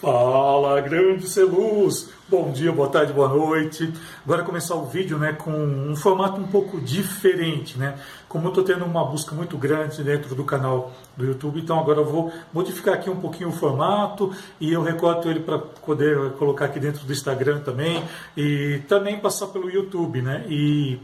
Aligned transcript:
Fala, 0.00 0.80
grande 0.80 1.28
Celuz! 1.28 2.08
Bom 2.26 2.50
dia, 2.52 2.72
boa 2.72 2.88
tarde, 2.88 3.12
boa 3.12 3.28
noite. 3.28 3.92
Agora 4.24 4.42
começar 4.42 4.74
o 4.74 4.86
vídeo 4.86 5.18
né, 5.18 5.34
com 5.34 5.52
um 5.52 5.94
formato 5.94 6.40
um 6.40 6.46
pouco 6.46 6.80
diferente, 6.80 7.76
né? 7.76 7.98
Como 8.26 8.46
eu 8.46 8.48
estou 8.48 8.64
tendo 8.64 8.86
uma 8.86 9.04
busca 9.04 9.34
muito 9.34 9.58
grande 9.58 10.02
dentro 10.02 10.34
do 10.34 10.42
canal 10.42 10.90
do 11.18 11.26
YouTube, 11.26 11.60
então 11.60 11.78
agora 11.78 11.98
eu 11.98 12.06
vou 12.06 12.32
modificar 12.50 12.94
aqui 12.94 13.10
um 13.10 13.20
pouquinho 13.20 13.50
o 13.50 13.52
formato 13.52 14.34
e 14.58 14.72
eu 14.72 14.80
recorto 14.82 15.28
ele 15.28 15.40
para 15.40 15.58
poder 15.58 16.30
colocar 16.38 16.64
aqui 16.64 16.80
dentro 16.80 17.04
do 17.04 17.12
Instagram 17.12 17.60
também 17.60 18.02
e 18.34 18.80
também 18.88 19.20
passar 19.20 19.48
pelo 19.48 19.68
YouTube, 19.68 20.22
né? 20.22 20.46
E 20.48 20.98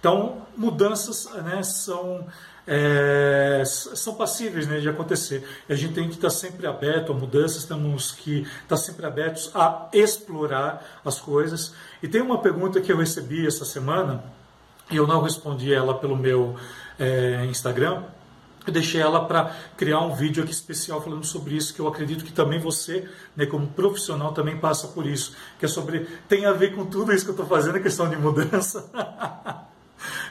então 0.00 0.38
mudanças 0.56 1.28
né, 1.44 1.62
são 1.62 2.24
é, 2.70 3.62
são 3.64 4.14
passíveis 4.14 4.66
né, 4.66 4.78
de 4.78 4.88
acontecer. 4.90 5.42
A 5.66 5.74
gente 5.74 5.94
tem 5.94 6.06
que 6.06 6.16
estar 6.16 6.28
sempre 6.28 6.66
aberto 6.66 7.12
a 7.12 7.14
mudanças, 7.14 7.64
temos 7.64 8.12
que 8.12 8.46
estar 8.62 8.76
sempre 8.76 9.06
abertos 9.06 9.50
a 9.54 9.88
explorar 9.90 11.00
as 11.02 11.18
coisas. 11.18 11.74
E 12.02 12.06
tem 12.06 12.20
uma 12.20 12.38
pergunta 12.38 12.78
que 12.78 12.92
eu 12.92 12.98
recebi 12.98 13.46
essa 13.46 13.64
semana, 13.64 14.22
e 14.90 14.96
eu 14.96 15.06
não 15.06 15.22
respondi 15.22 15.72
ela 15.72 15.94
pelo 15.94 16.14
meu 16.14 16.56
é, 16.98 17.46
Instagram, 17.46 18.02
eu 18.66 18.72
deixei 18.72 19.00
ela 19.00 19.24
para 19.24 19.56
criar 19.78 20.00
um 20.00 20.14
vídeo 20.14 20.42
aqui 20.42 20.52
especial 20.52 21.00
falando 21.00 21.24
sobre 21.24 21.56
isso, 21.56 21.72
que 21.72 21.80
eu 21.80 21.88
acredito 21.88 22.22
que 22.22 22.32
também 22.32 22.58
você, 22.58 23.08
né, 23.34 23.46
como 23.46 23.66
profissional, 23.68 24.34
também 24.34 24.58
passa 24.58 24.88
por 24.88 25.06
isso, 25.06 25.34
que 25.58 25.64
é 25.64 25.68
sobre, 25.68 26.00
tem 26.28 26.44
a 26.44 26.52
ver 26.52 26.74
com 26.74 26.84
tudo 26.84 27.14
isso 27.14 27.24
que 27.24 27.30
eu 27.30 27.34
estou 27.34 27.46
fazendo, 27.46 27.76
a 27.76 27.80
questão 27.80 28.10
de 28.10 28.16
mudança. 28.16 28.90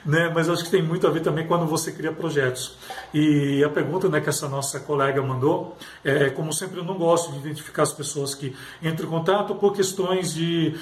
né? 0.08 0.32
mas 0.34 0.50
acho 0.50 0.64
que 0.64 0.72
tem 0.72 0.82
muito 0.82 1.06
a 1.06 1.10
ver 1.10 1.20
também 1.20 1.46
quando 1.46 1.68
você 1.68 1.92
cria 1.92 2.12
projetos. 2.12 2.78
E 3.14 3.64
a 3.64 3.70
pergunta 3.70 4.08
né, 4.08 4.22
que 4.22 4.30
essa 4.30 4.48
nossa 4.48 4.80
colega 4.80 5.22
mandou, 5.22 5.78
é, 6.04 6.30
como 6.30 6.54
sempre, 6.54 6.80
eu 6.80 6.84
não 6.84 6.98
gosto 6.98 7.34
de 7.34 7.40
identificar 7.40 7.84
as 7.84 7.92
pessoas 7.92 8.34
que 8.34 8.56
entram 8.82 9.08
em 9.08 9.12
contato 9.12 9.54
por 9.56 9.74
questões 9.74 10.34
de 10.34 10.76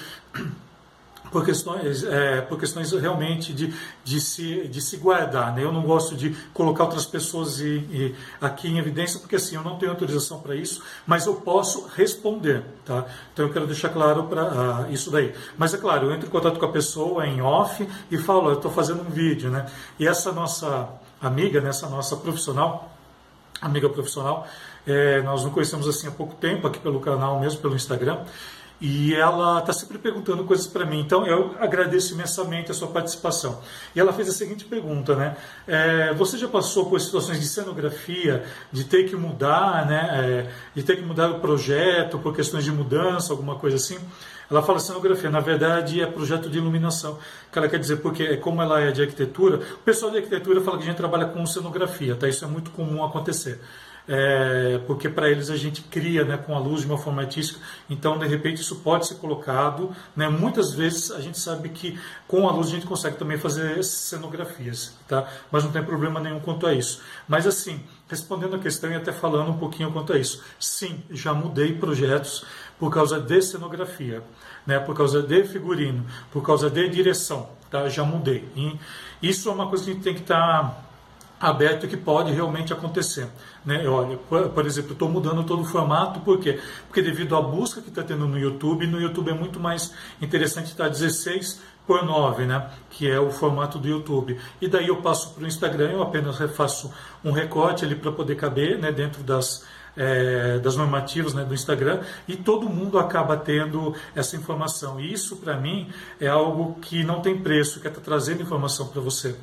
por 1.35 1.43
questões, 1.43 2.01
é, 2.05 2.39
por 2.39 2.57
questões 2.57 2.93
realmente 2.93 3.51
de, 3.51 3.73
de, 4.05 4.21
se, 4.21 4.69
de 4.69 4.79
se 4.79 4.95
guardar. 4.95 5.53
Né? 5.53 5.65
Eu 5.65 5.71
não 5.73 5.81
gosto 5.81 6.15
de 6.15 6.29
colocar 6.53 6.85
outras 6.85 7.05
pessoas 7.05 7.59
e, 7.59 7.75
e 7.91 8.15
aqui 8.39 8.69
em 8.69 8.77
evidência, 8.77 9.19
porque 9.19 9.35
assim, 9.35 9.57
eu 9.57 9.61
não 9.61 9.77
tenho 9.77 9.91
autorização 9.91 10.39
para 10.39 10.55
isso, 10.55 10.81
mas 11.05 11.25
eu 11.25 11.33
posso 11.35 11.89
responder. 11.93 12.63
Tá? 12.85 13.03
Então 13.33 13.47
eu 13.47 13.51
quero 13.51 13.67
deixar 13.67 13.89
claro 13.89 14.23
para 14.27 14.85
uh, 14.85 14.93
isso 14.93 15.11
daí. 15.11 15.35
Mas 15.57 15.73
é 15.73 15.77
claro, 15.77 16.05
eu 16.05 16.13
entro 16.13 16.25
em 16.25 16.31
contato 16.31 16.57
com 16.57 16.65
a 16.67 16.71
pessoa 16.71 17.27
em 17.27 17.41
off 17.41 17.85
e 18.09 18.17
falo, 18.17 18.51
eu 18.51 18.55
estou 18.55 18.71
fazendo 18.71 19.01
um 19.01 19.09
vídeo. 19.09 19.49
Né? 19.49 19.65
E 19.99 20.07
essa 20.07 20.31
nossa 20.31 20.87
amiga, 21.21 21.59
né, 21.59 21.67
essa 21.67 21.89
nossa 21.89 22.15
profissional, 22.15 22.95
amiga 23.61 23.89
profissional, 23.89 24.47
é, 24.87 25.21
nós 25.21 25.43
não 25.43 25.51
conhecemos 25.51 25.85
assim 25.87 26.07
há 26.07 26.11
pouco 26.11 26.35
tempo 26.35 26.65
aqui 26.65 26.79
pelo 26.79 26.99
canal 26.99 27.39
mesmo, 27.39 27.59
pelo 27.59 27.75
Instagram, 27.75 28.19
e 28.79 29.13
ela 29.13 29.59
está 29.59 29.71
sempre 29.71 29.97
perguntando 29.97 30.43
coisas 30.43 30.67
para 30.67 30.85
mim. 30.85 30.99
Então 30.99 31.25
eu 31.25 31.55
agradeço 31.59 32.13
imensamente 32.13 32.71
a 32.71 32.73
sua 32.73 32.87
participação. 32.87 33.61
E 33.95 33.99
ela 33.99 34.11
fez 34.13 34.29
a 34.29 34.31
seguinte 34.31 34.65
pergunta, 34.65 35.15
né? 35.15 35.37
É, 35.67 36.13
você 36.13 36.37
já 36.37 36.47
passou 36.47 36.89
por 36.89 36.99
situações 36.99 37.39
de 37.39 37.47
cenografia, 37.47 38.43
de 38.71 38.83
ter 38.83 39.09
que 39.09 39.15
mudar, 39.15 39.85
né? 39.85 40.09
É, 40.13 40.51
de 40.73 40.83
ter 40.83 40.97
que 40.97 41.03
mudar 41.03 41.31
o 41.31 41.39
projeto 41.39 42.19
por 42.19 42.35
questões 42.35 42.63
de 42.63 42.71
mudança, 42.71 43.33
alguma 43.33 43.55
coisa 43.55 43.77
assim? 43.77 43.97
Ela 44.49 44.61
fala 44.61 44.79
cenografia, 44.79 45.29
na 45.29 45.39
verdade 45.39 46.01
é 46.01 46.05
projeto 46.05 46.49
de 46.49 46.59
iluminação, 46.59 47.17
que 47.51 47.57
ela 47.57 47.67
quer 47.67 47.79
dizer, 47.79 47.97
porque 47.97 48.37
como 48.37 48.61
ela 48.61 48.79
é 48.79 48.91
de 48.91 49.01
arquitetura, 49.01 49.57
o 49.57 49.77
pessoal 49.79 50.11
de 50.11 50.17
arquitetura 50.17 50.61
fala 50.61 50.77
que 50.77 50.83
a 50.83 50.85
gente 50.85 50.97
trabalha 50.97 51.25
com 51.25 51.43
cenografia, 51.47 52.15
tá? 52.15 52.27
Isso 52.27 52.45
é 52.45 52.47
muito 52.47 52.69
comum 52.71 53.03
acontecer 53.03 53.59
é, 54.07 54.79
porque 54.85 55.09
para 55.09 55.29
eles 55.29 55.49
a 55.49 55.57
gente 55.57 55.81
cria 55.81 56.23
né, 56.23 56.37
com 56.37 56.55
a 56.55 56.59
luz 56.59 56.81
de 56.81 56.87
uma 56.87 56.97
forma 56.97 57.21
artística, 57.21 57.59
então 57.89 58.17
de 58.17 58.27
repente 58.27 58.61
isso 58.61 58.77
pode 58.77 59.07
ser 59.07 59.15
colocado. 59.15 59.95
Né, 60.15 60.29
muitas 60.29 60.73
vezes 60.73 61.11
a 61.11 61.21
gente 61.21 61.39
sabe 61.39 61.69
que 61.69 61.99
com 62.27 62.47
a 62.47 62.51
luz 62.51 62.67
a 62.67 62.71
gente 62.71 62.85
consegue 62.85 63.17
também 63.17 63.37
fazer 63.37 63.83
cenografias, 63.83 64.95
tá? 65.07 65.27
mas 65.51 65.63
não 65.63 65.71
tem 65.71 65.83
problema 65.83 66.19
nenhum 66.19 66.39
quanto 66.39 66.67
a 66.67 66.73
isso. 66.73 67.01
Mas 67.27 67.47
assim, 67.47 67.81
respondendo 68.07 68.55
a 68.55 68.59
questão 68.59 68.91
e 68.91 68.95
até 68.95 69.11
falando 69.11 69.49
um 69.49 69.57
pouquinho 69.57 69.91
quanto 69.91 70.13
a 70.13 70.17
isso, 70.17 70.43
sim, 70.59 71.03
já 71.09 71.33
mudei 71.33 71.73
projetos 71.73 72.45
por 72.79 72.91
causa 72.91 73.19
de 73.19 73.41
cenografia, 73.41 74.21
né, 74.65 74.79
por 74.79 74.95
causa 74.95 75.21
de 75.21 75.43
figurino, 75.45 76.05
por 76.31 76.43
causa 76.43 76.69
de 76.69 76.87
direção, 76.89 77.49
tá? 77.71 77.89
já 77.89 78.03
mudei. 78.03 78.47
E 78.55 78.77
isso 79.21 79.49
é 79.49 79.51
uma 79.51 79.67
coisa 79.67 79.83
que 79.83 79.91
a 79.91 79.93
gente 79.93 80.03
tem 80.03 80.13
que 80.13 80.21
estar. 80.21 80.63
Tá 80.63 80.85
aberto 81.39 81.87
que 81.87 81.97
pode 81.97 82.31
realmente 82.31 82.71
acontecer. 82.71 83.27
Né? 83.65 83.87
Olha, 83.87 84.17
por, 84.17 84.65
exemplo, 84.65 84.93
estou 84.93 85.09
mudando 85.09 85.43
todo 85.43 85.61
o 85.61 85.65
formato, 85.65 86.19
por 86.21 86.39
quê? 86.39 86.59
Porque 86.87 87.01
devido 87.01 87.35
à 87.35 87.41
busca 87.41 87.81
que 87.81 87.89
está 87.89 88.03
tendo 88.03 88.27
no 88.27 88.37
YouTube, 88.37 88.87
no 88.87 88.99
YouTube 88.99 89.31
é 89.31 89.33
muito 89.33 89.59
mais 89.59 89.93
interessante 90.21 90.67
estar 90.67 90.87
16 90.87 91.61
por 91.85 92.03
9, 92.03 92.45
né? 92.45 92.69
que 92.89 93.09
é 93.09 93.19
o 93.19 93.31
formato 93.31 93.77
do 93.77 93.87
YouTube. 93.87 94.39
E 94.61 94.67
daí 94.67 94.87
eu 94.87 94.97
passo 94.97 95.33
para 95.33 95.43
o 95.43 95.47
Instagram, 95.47 95.91
eu 95.91 96.01
apenas 96.01 96.37
faço 96.55 96.91
um 97.23 97.31
recorte 97.31 97.85
ali 97.85 97.95
para 97.95 98.11
poder 98.11 98.35
caber 98.35 98.79
né? 98.79 98.91
dentro 98.91 99.23
das, 99.23 99.65
é, 99.95 100.59
das 100.59 100.75
normativas 100.75 101.33
né, 101.33 101.43
do 101.43 101.53
Instagram 101.53 102.01
e 102.27 102.35
todo 102.35 102.69
mundo 102.69 102.99
acaba 102.99 103.37
tendo 103.37 103.95
essa 104.15 104.35
informação. 104.35 104.99
E 104.99 105.11
isso, 105.11 105.37
para 105.37 105.57
mim, 105.57 105.89
é 106.19 106.27
algo 106.27 106.75
que 106.81 107.03
não 107.03 107.21
tem 107.21 107.37
preço, 107.37 107.79
que 107.79 107.87
é 107.87 107.89
estar 107.89 108.01
tá 108.01 108.05
trazendo 108.05 108.41
informação 108.41 108.87
para 108.87 109.01
você. 109.01 109.35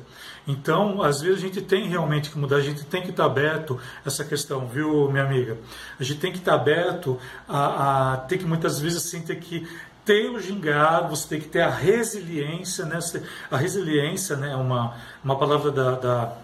Então, 0.47 1.01
às 1.01 1.21
vezes 1.21 1.39
a 1.39 1.41
gente 1.41 1.61
tem 1.61 1.87
realmente 1.87 2.29
que 2.29 2.37
mudar, 2.37 2.57
a 2.57 2.61
gente 2.61 2.83
tem 2.83 3.01
que 3.01 3.11
estar 3.11 3.25
aberto 3.25 3.79
a 4.03 4.07
essa 4.07 4.25
questão, 4.25 4.67
viu, 4.67 5.09
minha 5.09 5.23
amiga? 5.23 5.57
A 5.99 6.03
gente 6.03 6.19
tem 6.19 6.31
que 6.31 6.39
estar 6.39 6.55
aberto 6.55 7.17
a, 7.47 8.13
a 8.13 8.17
ter 8.17 8.37
que 8.37 8.45
muitas 8.45 8.79
vezes 8.79 9.05
assim, 9.05 9.21
ter 9.21 9.37
que 9.37 9.67
ter 10.03 10.29
o 10.29 10.39
gingado, 10.39 11.15
você 11.15 11.29
tem 11.29 11.39
que 11.39 11.47
ter 11.47 11.61
a 11.61 11.69
resiliência, 11.69 12.85
né? 12.85 12.99
A 13.49 13.55
resiliência 13.55 14.35
né, 14.35 14.51
é 14.51 14.55
uma, 14.55 14.95
uma 15.23 15.37
palavra 15.37 15.71
da, 15.71 15.91
da, 15.95 16.37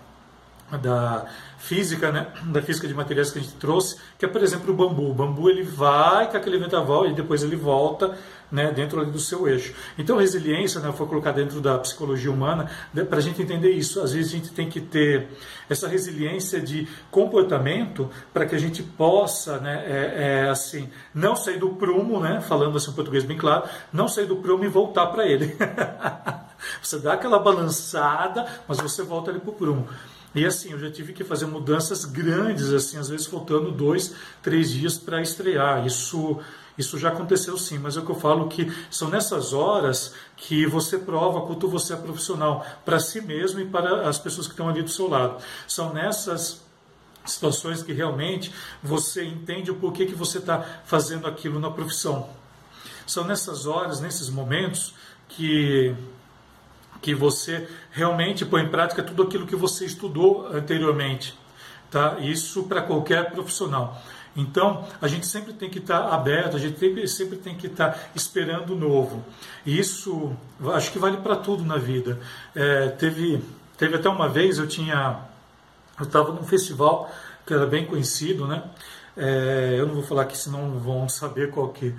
da 0.77 1.25
física, 1.57 2.11
né, 2.11 2.27
da 2.45 2.61
física 2.61 2.87
de 2.87 2.93
materiais 2.93 3.31
que 3.31 3.39
a 3.39 3.41
gente 3.41 3.55
trouxe, 3.55 3.97
que 4.17 4.25
é, 4.25 4.27
por 4.27 4.41
exemplo, 4.41 4.73
o 4.73 4.75
bambu. 4.75 5.11
O 5.11 5.13
bambu 5.13 5.49
ele 5.49 5.63
vai 5.63 6.29
com 6.29 6.37
aquele 6.37 6.57
ventaval 6.57 7.07
e 7.07 7.13
depois 7.13 7.43
ele 7.43 7.55
volta 7.55 8.17
né, 8.51 8.71
dentro 8.71 9.05
do 9.05 9.19
seu 9.19 9.47
eixo. 9.47 9.73
Então, 9.97 10.17
resiliência 10.17 10.79
né, 10.81 10.91
foi 10.91 11.05
colocada 11.05 11.41
dentro 11.43 11.61
da 11.61 11.77
psicologia 11.77 12.31
humana 12.31 12.69
né, 12.93 13.03
para 13.03 13.19
a 13.19 13.21
gente 13.21 13.41
entender 13.41 13.71
isso. 13.71 14.01
Às 14.01 14.13
vezes 14.13 14.33
a 14.33 14.37
gente 14.37 14.51
tem 14.51 14.69
que 14.69 14.81
ter 14.81 15.27
essa 15.69 15.87
resiliência 15.87 16.59
de 16.59 16.87
comportamento 17.11 18.09
para 18.33 18.45
que 18.45 18.55
a 18.55 18.59
gente 18.59 18.81
possa, 18.81 19.59
né, 19.59 19.83
é, 19.85 20.45
é, 20.45 20.49
assim, 20.49 20.89
não 21.13 21.35
sair 21.35 21.59
do 21.59 21.69
prumo, 21.69 22.19
né, 22.19 22.41
falando 22.41 22.77
assim 22.77 22.91
em 22.91 22.95
português 22.95 23.23
bem 23.23 23.37
claro, 23.37 23.69
não 23.93 24.07
sair 24.07 24.25
do 24.25 24.37
prumo 24.37 24.65
e 24.65 24.67
voltar 24.67 25.07
para 25.07 25.27
ele. 25.27 25.55
você 26.81 26.97
dá 26.99 27.13
aquela 27.13 27.37
balançada, 27.37 28.45
mas 28.67 28.79
você 28.79 29.03
volta 29.03 29.29
ali 29.29 29.39
para 29.39 29.51
o 29.51 29.53
prumo. 29.53 29.87
E 30.33 30.45
assim, 30.45 30.71
eu 30.71 30.79
já 30.79 30.91
tive 30.91 31.11
que 31.11 31.23
fazer 31.23 31.47
mudanças 31.47 32.05
grandes, 32.05 32.71
assim, 32.71 32.97
às 32.97 33.09
vezes 33.09 33.25
faltando 33.25 33.71
dois, 33.71 34.13
três 34.43 34.71
dias 34.71 34.97
para 34.97 35.21
estrear. 35.21 35.85
Isso, 35.85 36.39
isso 36.77 36.99
já 36.99 37.09
aconteceu 37.09 37.57
sim, 37.57 37.79
mas 37.79 37.97
é 37.97 37.99
o 37.99 38.05
que 38.05 38.11
eu 38.11 38.15
falo 38.15 38.47
que 38.47 38.71
são 38.91 39.09
nessas 39.09 39.53
horas 39.53 40.13
que 40.37 40.67
você 40.67 40.99
prova 40.99 41.41
quanto 41.41 41.67
você 41.67 41.93
é 41.93 41.95
profissional 41.95 42.65
para 42.85 42.99
si 42.99 43.21
mesmo 43.21 43.59
e 43.59 43.65
para 43.65 44.07
as 44.07 44.19
pessoas 44.19 44.45
que 44.45 44.53
estão 44.53 44.69
ali 44.69 44.83
do 44.83 44.89
seu 44.89 45.09
lado. 45.09 45.41
São 45.67 45.93
nessas 45.93 46.61
situações 47.25 47.81
que 47.81 47.91
realmente 47.91 48.53
você 48.83 49.25
entende 49.25 49.71
o 49.71 49.75
porquê 49.75 50.05
que 50.05 50.15
você 50.15 50.37
está 50.37 50.81
fazendo 50.85 51.27
aquilo 51.27 51.59
na 51.59 51.71
profissão. 51.71 52.29
São 53.05 53.23
nessas 53.23 53.65
horas, 53.65 53.99
nesses 53.99 54.29
momentos 54.29 54.93
que 55.27 55.95
que 57.01 57.13
você 57.13 57.67
realmente 57.91 58.45
põe 58.45 58.63
em 58.63 58.69
prática 58.69 59.03
tudo 59.03 59.23
aquilo 59.23 59.47
que 59.47 59.55
você 59.55 59.85
estudou 59.85 60.47
anteriormente. 60.47 61.37
Tá? 61.89 62.17
Isso 62.19 62.63
para 62.63 62.81
qualquer 62.81 63.31
profissional. 63.31 64.01
Então, 64.35 64.85
a 65.01 65.07
gente 65.07 65.25
sempre 65.25 65.53
tem 65.53 65.69
que 65.69 65.79
estar 65.79 66.13
aberto, 66.13 66.55
a 66.55 66.59
gente 66.59 67.07
sempre 67.07 67.37
tem 67.37 67.55
que 67.55 67.67
estar 67.67 68.09
esperando 68.15 68.73
o 68.73 68.75
novo. 68.75 69.25
E 69.65 69.77
isso, 69.77 70.35
acho 70.73 70.91
que 70.91 70.99
vale 70.99 71.17
para 71.17 71.35
tudo 71.35 71.63
na 71.65 71.77
vida. 71.77 72.19
É, 72.55 72.89
teve, 72.89 73.43
teve 73.77 73.95
até 73.95 74.07
uma 74.07 74.29
vez, 74.29 74.59
eu 74.59 74.67
tinha, 74.67 75.19
eu 75.99 76.05
estava 76.05 76.31
num 76.31 76.43
festival 76.43 77.11
que 77.45 77.53
era 77.53 77.65
bem 77.65 77.85
conhecido, 77.85 78.47
né? 78.47 78.63
É, 79.17 79.75
eu 79.77 79.87
não 79.87 79.95
vou 79.95 80.03
falar 80.03 80.21
aqui, 80.21 80.37
senão 80.37 80.79
vão 80.79 81.09
saber 81.09 81.49
qual 81.49 81.69
que, 81.69 81.93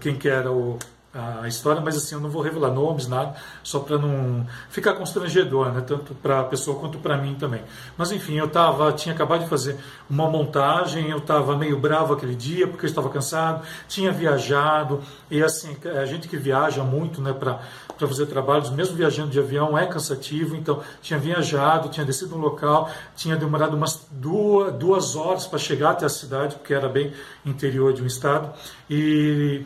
quem 0.00 0.16
que 0.16 0.28
era 0.28 0.52
o, 0.52 0.78
a 1.14 1.46
história, 1.46 1.82
mas 1.82 1.94
assim, 1.96 2.14
eu 2.14 2.20
não 2.20 2.30
vou 2.30 2.40
revelar 2.40 2.70
nomes, 2.70 3.06
nada, 3.06 3.34
só 3.62 3.80
para 3.80 3.98
não 3.98 4.46
ficar 4.70 4.94
constrangedor, 4.94 5.70
né? 5.70 5.82
tanto 5.82 6.14
para 6.14 6.40
a 6.40 6.44
pessoa 6.44 6.78
quanto 6.78 6.98
para 6.98 7.18
mim 7.18 7.34
também. 7.34 7.60
Mas 7.98 8.10
enfim, 8.12 8.38
eu 8.38 8.48
tava, 8.48 8.90
tinha 8.92 9.14
acabado 9.14 9.42
de 9.42 9.48
fazer 9.48 9.76
uma 10.08 10.28
montagem, 10.30 11.10
eu 11.10 11.18
estava 11.18 11.56
meio 11.56 11.78
bravo 11.78 12.14
aquele 12.14 12.34
dia, 12.34 12.66
porque 12.66 12.86
eu 12.86 12.88
estava 12.88 13.10
cansado, 13.10 13.62
tinha 13.86 14.10
viajado, 14.10 15.00
e 15.30 15.42
assim, 15.42 15.76
a 15.84 16.06
gente 16.06 16.28
que 16.28 16.36
viaja 16.36 16.82
muito 16.82 17.20
né, 17.20 17.32
para 17.34 17.60
fazer 17.98 18.26
trabalhos, 18.26 18.70
mesmo 18.70 18.96
viajando 18.96 19.30
de 19.30 19.38
avião, 19.38 19.76
é 19.76 19.86
cansativo, 19.86 20.56
então 20.56 20.80
tinha 21.02 21.18
viajado, 21.18 21.90
tinha 21.90 22.06
descido 22.06 22.36
no 22.36 22.42
local, 22.42 22.90
tinha 23.14 23.36
demorado 23.36 23.76
umas 23.76 24.06
duas, 24.10 24.72
duas 24.74 25.14
horas 25.14 25.46
para 25.46 25.58
chegar 25.58 25.90
até 25.90 26.06
a 26.06 26.08
cidade, 26.08 26.56
porque 26.56 26.72
era 26.72 26.88
bem 26.88 27.12
interior 27.44 27.92
de 27.92 28.02
um 28.02 28.06
estado, 28.06 28.50
e 28.88 29.62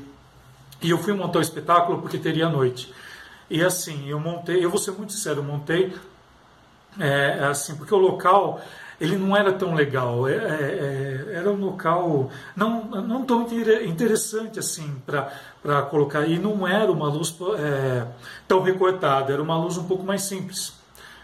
e 0.86 0.90
eu 0.90 0.98
fui 0.98 1.12
montar 1.12 1.40
o 1.40 1.42
espetáculo 1.42 2.00
porque 2.00 2.16
teria 2.16 2.48
noite. 2.48 2.94
E 3.50 3.62
assim, 3.62 4.08
eu 4.08 4.20
montei, 4.20 4.64
eu 4.64 4.70
vou 4.70 4.78
ser 4.78 4.92
muito 4.92 5.12
sincero, 5.12 5.40
eu 5.40 5.42
montei 5.42 5.92
é, 6.98 7.44
assim, 7.50 7.74
porque 7.74 7.92
o 7.92 7.98
local 7.98 8.60
ele 9.00 9.16
não 9.16 9.36
era 9.36 9.52
tão 9.52 9.74
legal, 9.74 10.28
é, 10.28 10.34
é, 10.34 10.36
é 10.36 11.34
era 11.34 11.50
um 11.50 11.60
local 11.60 12.30
não, 12.54 12.84
não 12.84 13.24
tão 13.24 13.46
interessante 13.84 14.60
assim 14.60 14.94
para 15.04 15.82
colocar, 15.90 16.24
e 16.24 16.38
não 16.38 16.66
era 16.66 16.90
uma 16.90 17.08
luz 17.08 17.36
é, 17.58 18.06
tão 18.46 18.62
recortada, 18.62 19.32
era 19.32 19.42
uma 19.42 19.58
luz 19.58 19.76
um 19.76 19.84
pouco 19.84 20.04
mais 20.04 20.22
simples. 20.22 20.72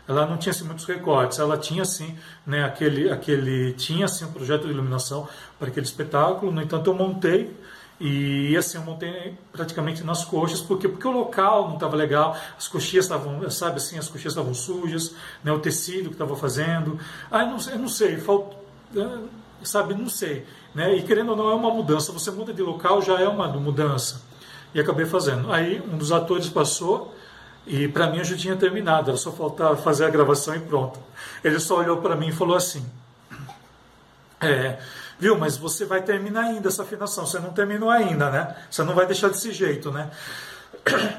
Ela 0.08 0.26
não 0.26 0.36
tinha 0.36 0.50
assim, 0.50 0.64
muitos 0.64 0.84
recortes, 0.84 1.38
ela 1.38 1.56
tinha 1.56 1.82
assim, 1.82 2.18
né, 2.44 2.64
aquele, 2.64 3.10
aquele, 3.12 3.72
tinha 3.74 4.06
assim, 4.06 4.24
um 4.24 4.32
projeto 4.32 4.64
de 4.64 4.72
iluminação 4.72 5.28
para 5.56 5.68
aquele 5.68 5.86
espetáculo, 5.86 6.50
no 6.50 6.60
entanto 6.60 6.90
eu 6.90 6.94
montei 6.94 7.56
e 8.04 8.56
assim, 8.56 8.78
eu 8.78 8.82
montei 8.82 9.38
praticamente 9.52 10.02
nas 10.02 10.24
coxas, 10.24 10.60
porque 10.60 10.88
porque 10.88 11.06
o 11.06 11.12
local 11.12 11.68
não 11.68 11.74
estava 11.74 11.94
legal, 11.94 12.36
as 12.58 12.66
coxias 12.66 13.04
estavam, 13.04 13.48
sabe 13.48 13.76
assim, 13.76 13.96
as 13.96 14.08
coxias 14.08 14.32
estavam 14.32 14.52
sujas, 14.52 15.14
né, 15.44 15.52
o 15.52 15.60
tecido 15.60 16.08
que 16.08 16.16
estava 16.16 16.34
fazendo. 16.34 16.98
Ah, 17.30 17.42
eu 17.42 17.46
não, 17.46 17.70
eu 17.70 17.78
não 17.78 17.88
sei, 17.88 18.16
falt, 18.16 18.54
eh, 18.96 19.18
sabe, 19.62 19.94
não 19.94 20.08
sei. 20.08 20.44
Né? 20.74 20.96
E 20.96 21.04
querendo 21.04 21.28
ou 21.30 21.36
não, 21.36 21.48
é 21.48 21.54
uma 21.54 21.70
mudança. 21.70 22.10
Você 22.10 22.32
muda 22.32 22.52
de 22.52 22.60
local, 22.60 23.00
já 23.00 23.20
é 23.20 23.28
uma 23.28 23.46
mudança. 23.46 24.20
E 24.74 24.80
acabei 24.80 25.06
fazendo. 25.06 25.52
Aí 25.52 25.80
um 25.80 25.96
dos 25.96 26.10
atores 26.10 26.48
passou 26.48 27.14
e 27.64 27.86
para 27.86 28.08
mim 28.08 28.18
eu 28.18 28.24
já 28.24 28.36
tinha 28.36 28.56
terminado, 28.56 29.10
era 29.10 29.16
só 29.16 29.30
faltar 29.30 29.76
fazer 29.76 30.06
a 30.06 30.10
gravação 30.10 30.56
e 30.56 30.60
pronto. 30.60 30.98
Ele 31.44 31.60
só 31.60 31.78
olhou 31.78 31.98
para 31.98 32.16
mim 32.16 32.30
e 32.30 32.32
falou 32.32 32.56
assim: 32.56 32.84
é, 34.40 34.80
Viu, 35.22 35.38
mas 35.38 35.56
você 35.56 35.84
vai 35.84 36.02
terminar 36.02 36.46
ainda 36.46 36.66
essa 36.66 36.82
afinação. 36.82 37.24
Você 37.24 37.38
não 37.38 37.52
terminou 37.52 37.88
ainda, 37.88 38.28
né? 38.28 38.56
Você 38.68 38.82
não 38.82 38.92
vai 38.92 39.06
deixar 39.06 39.28
desse 39.28 39.52
jeito, 39.52 39.92
né? 39.92 40.10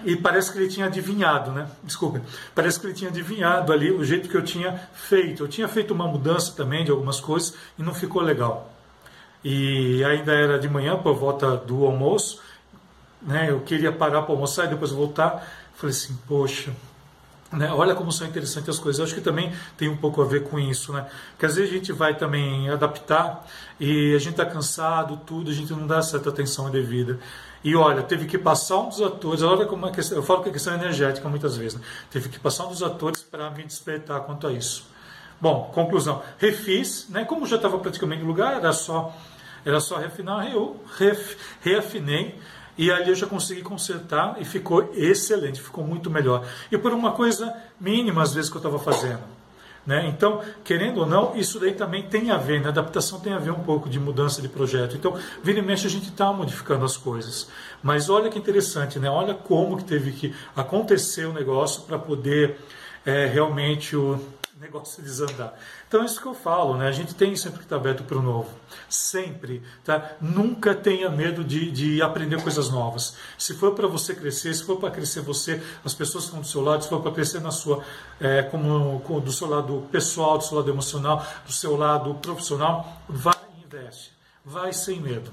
E 0.04 0.14
parece 0.18 0.52
que 0.52 0.58
ele 0.58 0.68
tinha 0.68 0.88
adivinhado, 0.88 1.54
né? 1.54 1.70
Desculpe. 1.82 2.22
Parece 2.54 2.78
que 2.78 2.86
ele 2.86 2.94
tinha 2.94 3.10
adivinhado 3.10 3.72
ali 3.72 3.94
o 3.94 4.04
jeito 4.04 4.28
que 4.28 4.36
eu 4.36 4.44
tinha 4.44 4.78
feito. 4.94 5.44
Eu 5.44 5.48
tinha 5.48 5.70
feito 5.70 5.94
uma 5.94 6.06
mudança 6.06 6.52
também 6.52 6.84
de 6.84 6.92
algumas 6.92 7.22
coisas 7.22 7.54
e 7.80 7.82
não 7.82 7.94
ficou 7.94 8.22
legal. 8.22 8.70
E 9.42 10.04
ainda 10.04 10.34
era 10.34 10.60
de 10.60 10.68
manhã, 10.68 10.98
por 10.98 11.16
volta 11.16 11.56
do 11.56 11.86
almoço, 11.86 12.42
né? 13.22 13.52
Eu 13.52 13.62
queria 13.62 13.94
parar 13.94 14.24
para 14.24 14.34
almoçar 14.34 14.66
e 14.66 14.68
depois 14.68 14.92
voltar. 14.92 15.48
Falei 15.76 15.96
assim, 15.96 16.20
poxa, 16.28 16.74
né? 17.54 17.72
Olha 17.72 17.96
como 17.96 18.12
são 18.12 18.28
interessantes 18.28 18.70
as 18.70 18.80
coisas. 18.80 19.00
Eu 19.00 19.06
acho 19.06 19.16
que 19.16 19.22
também 19.22 19.54
tem 19.78 19.88
um 19.88 19.98
pouco 19.98 20.22
a 20.22 20.26
ver 20.26 20.44
com 20.44 20.60
isso, 20.60 20.92
né? 20.92 21.08
Porque 21.32 21.46
às 21.46 21.56
vezes 21.56 21.72
a 21.72 21.74
gente 21.74 21.92
vai 21.92 22.16
também 22.16 22.70
adaptar 22.70 23.46
e 23.80 24.14
a 24.16 24.18
gente 24.18 24.32
está 24.32 24.46
cansado, 24.46 25.18
tudo, 25.26 25.52
a 25.52 25.54
gente 25.54 25.72
não 25.72 25.86
dá 25.86 26.02
certa 26.02 26.30
atenção 26.30 26.70
devida. 26.70 27.20
E 27.64 27.76
olha, 27.76 28.04
teve 28.04 28.26
que 28.26 28.38
passar 28.38 28.80
um 28.80 28.90
dos 28.90 29.02
atores, 29.02 29.42
olha 29.42 29.66
como 29.66 29.88
é 29.88 29.92
questão, 29.92 30.18
eu 30.18 30.24
falo 30.24 30.44
que 30.44 30.50
é 30.50 30.52
questão 30.52 30.74
energética 30.74 31.30
muitas 31.30 31.56
vezes, 31.56 31.76
né? 31.76 31.82
teve 32.12 32.28
que 32.28 32.38
passar 32.38 32.66
um 32.66 32.70
dos 32.70 32.84
atores 32.84 33.24
para 33.24 33.50
me 33.52 33.64
despertar 33.64 34.20
quanto 34.22 34.48
a 34.48 34.52
isso. 34.52 34.86
Bom, 35.40 35.72
conclusão, 35.74 36.22
refiz, 36.38 37.08
né? 37.10 37.24
Como 37.24 37.46
já 37.46 37.56
estava 37.56 37.78
praticamente 37.80 38.22
no 38.22 38.28
lugar, 38.28 38.58
era 38.58 38.74
só 38.74 39.16
era 39.66 39.80
só 39.80 39.98
refinar, 39.98 40.52
eu 40.52 40.78
ref, 40.98 41.38
reafinei 41.62 42.38
e 42.78 42.92
ali 42.92 43.10
eu 43.10 43.16
já 43.16 43.28
consegui 43.28 43.62
consertar 43.62 44.38
e 44.40 44.46
ficou 44.46 44.92
excelente, 44.96 45.62
ficou 45.62 45.86
muito 45.86 46.10
melhor. 46.10 46.46
E 46.72 46.78
por 46.78 46.92
uma 46.94 47.12
coisa 47.12 47.54
mínima, 47.80 48.24
às 48.24 48.34
vezes, 48.34 48.50
que 48.50 48.58
eu 48.58 48.60
estava 48.60 48.80
fazendo. 48.80 49.22
Né? 49.86 50.08
Então, 50.08 50.42
querendo 50.64 51.02
ou 51.02 51.06
não, 51.06 51.36
isso 51.36 51.60
daí 51.60 51.74
também 51.74 52.04
tem 52.04 52.32
a 52.32 52.38
ver, 52.38 52.62
né? 52.62 52.70
adaptação 52.70 53.20
tem 53.20 53.34
a 53.34 53.40
ver 53.40 53.52
um 53.52 53.64
pouco 53.64 53.90
de 53.90 54.00
mudança 54.00 54.42
de 54.42 54.48
projeto. 54.48 54.96
Então, 54.96 55.18
vira 55.44 55.60
e 55.60 55.62
mexe, 55.62 55.86
a 55.86 55.90
gente 55.90 56.08
está 56.08 56.32
modificando 56.32 56.86
as 56.86 56.96
coisas. 56.96 57.50
Mas 57.82 58.10
olha 58.10 58.30
que 58.30 58.40
interessante, 58.40 58.98
né? 58.98 59.10
olha 59.10 59.34
como 59.34 59.78
que 59.78 59.84
teve 59.84 60.12
que 60.14 60.34
acontecer 60.56 61.26
o 61.26 61.34
negócio 61.34 61.82
para 61.82 62.00
poder 62.00 62.58
é, 63.06 63.26
realmente 63.26 63.96
o 63.96 64.20
negócio 64.64 65.04
desandar. 65.04 65.54
Então 65.88 66.02
é 66.02 66.06
isso 66.06 66.22
que 66.22 66.26
eu 66.26 66.34
falo, 66.34 66.78
né? 66.78 66.88
A 66.88 66.92
gente 66.92 67.14
tem 67.14 67.36
sempre 67.36 67.60
que 67.60 67.66
estar 67.66 67.76
aberto 67.76 68.04
para 68.06 68.18
o 68.18 68.22
novo. 68.22 68.50
Sempre, 68.88 69.62
tá? 69.84 70.14
Nunca 70.22 70.74
tenha 70.74 71.10
medo 71.10 71.44
de, 71.44 71.70
de 71.70 72.02
aprender 72.02 72.42
coisas 72.42 72.70
novas. 72.70 73.18
Se 73.38 73.54
for 73.54 73.74
para 73.74 73.88
você 73.88 74.16
crescer, 74.16 74.54
se 74.54 74.64
for 74.64 74.78
para 74.78 74.90
crescer 74.90 75.20
você, 75.20 75.62
as 75.84 75.94
pessoas 75.94 76.24
que 76.24 76.30
estão 76.30 76.42
do 76.42 76.48
seu 76.48 76.62
lado, 76.62 76.82
se 76.82 76.90
for 76.90 77.02
para 77.02 77.12
crescer 77.12 77.42
na 77.42 77.52
sua, 77.52 77.84
é, 78.22 78.42
como, 78.44 79.02
como, 79.02 79.20
do 79.20 79.34
seu 79.34 79.50
lado 79.50 79.86
pessoal, 79.92 80.38
do 80.38 80.46
seu 80.46 80.58
lado 80.58 80.72
emocional, 80.72 81.26
do 81.46 81.52
seu 81.52 81.76
lado 81.76 82.16
profissional, 82.16 83.04
vai 83.08 83.36
e 83.58 83.66
investe. 83.66 84.14
Vai 84.46 84.72
sem 84.72 85.02
medo. 85.02 85.30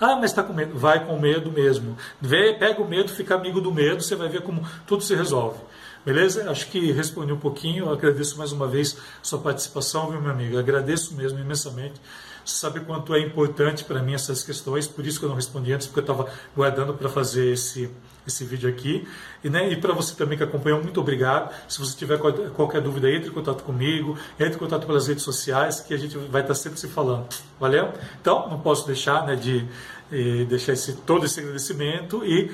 Ah, 0.00 0.14
mas 0.16 0.30
está 0.30 0.42
com 0.42 0.52
medo. 0.52 0.78
Vai 0.78 1.04
com 1.04 1.18
medo 1.18 1.50
mesmo. 1.50 1.96
Vê, 2.20 2.54
pega 2.54 2.80
o 2.80 2.88
medo, 2.88 3.10
fica 3.10 3.34
amigo 3.34 3.60
do 3.60 3.72
medo, 3.72 4.02
você 4.02 4.14
vai 4.14 4.28
ver 4.28 4.42
como 4.42 4.64
tudo 4.86 5.02
se 5.02 5.14
resolve. 5.16 5.58
Beleza? 6.04 6.50
Acho 6.50 6.68
que 6.68 6.92
respondi 6.92 7.32
um 7.32 7.38
pouquinho. 7.38 7.86
Eu 7.86 7.92
agradeço 7.92 8.38
mais 8.38 8.52
uma 8.52 8.66
vez 8.66 8.96
sua 9.22 9.38
participação, 9.38 10.10
viu, 10.10 10.20
meu 10.20 10.30
amigo? 10.30 10.54
Eu 10.54 10.60
agradeço 10.60 11.14
mesmo 11.14 11.38
imensamente. 11.38 12.00
Você 12.44 12.56
sabe 12.56 12.80
quanto 12.80 13.14
é 13.14 13.20
importante 13.20 13.84
para 13.84 14.02
mim 14.02 14.14
essas 14.14 14.42
questões, 14.42 14.88
por 14.88 15.06
isso 15.06 15.18
que 15.18 15.24
eu 15.24 15.28
não 15.28 15.36
respondi 15.36 15.72
antes, 15.72 15.86
porque 15.86 16.00
eu 16.00 16.12
estava 16.12 16.28
guardando 16.56 16.94
para 16.94 17.08
fazer 17.08 17.52
esse, 17.52 17.90
esse 18.26 18.44
vídeo 18.44 18.68
aqui. 18.68 19.06
E, 19.44 19.50
né, 19.50 19.70
e 19.70 19.76
para 19.76 19.92
você 19.92 20.14
também 20.14 20.38
que 20.38 20.44
acompanhou, 20.44 20.82
muito 20.82 20.98
obrigado. 21.00 21.54
Se 21.68 21.78
você 21.78 21.96
tiver 21.96 22.18
qualquer 22.18 22.80
dúvida, 22.80 23.10
entre 23.10 23.28
em 23.28 23.32
contato 23.32 23.62
comigo, 23.62 24.18
entre 24.38 24.54
em 24.54 24.58
contato 24.58 24.86
pelas 24.86 25.06
redes 25.06 25.22
sociais, 25.22 25.80
que 25.80 25.92
a 25.92 25.98
gente 25.98 26.16
vai 26.16 26.40
estar 26.40 26.54
sempre 26.54 26.80
se 26.80 26.88
falando. 26.88 27.26
Valeu? 27.58 27.92
Então, 28.20 28.48
não 28.48 28.58
posso 28.58 28.86
deixar 28.86 29.26
né, 29.26 29.36
de, 29.36 29.66
de 30.10 30.46
deixar 30.46 30.72
esse, 30.72 30.94
todo 30.94 31.26
esse 31.26 31.40
agradecimento 31.40 32.24
e 32.24 32.50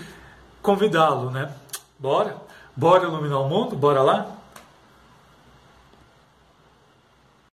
convidá-lo, 0.61 1.31
né? 1.31 1.53
Bora? 1.99 2.46
Bora 2.77 3.05
iluminar 3.05 3.41
o 3.41 3.49
mundo? 3.49 3.75
Bora 3.75 4.03
lá? 4.03 4.36